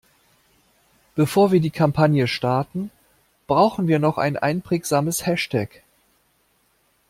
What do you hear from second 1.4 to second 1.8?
wir die